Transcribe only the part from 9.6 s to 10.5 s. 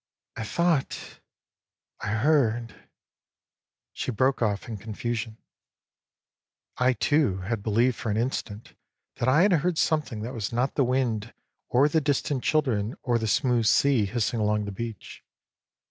something that